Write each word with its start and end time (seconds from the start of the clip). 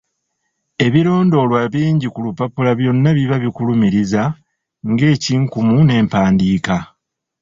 Ebirondoolwa 0.85 1.61
bingi 1.73 2.07
ku 2.13 2.19
lupapula 2.25 2.71
byonna 2.79 3.09
biba 3.17 3.35
bikulumuriza, 3.43 4.23
ng'ekinkumu 4.89 5.75
n'empandiika. 5.83 6.77